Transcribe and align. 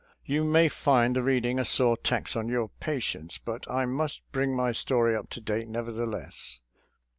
You 0.25 0.43
may 0.43 0.67
find 0.67 1.15
the 1.15 1.21
reading 1.21 1.59
a 1.59 1.63
sore 1.63 1.95
tax 1.95 2.35
on 2.35 2.49
your 2.49 2.69
patience, 2.79 3.37
but 3.37 3.69
I 3.69 3.85
must 3.85 4.23
bring 4.31 4.55
my 4.55 4.71
story 4.71 5.15
up 5.15 5.29
to 5.29 5.39
date, 5.41 5.67
neverthe 5.69 6.11
less. 6.11 6.59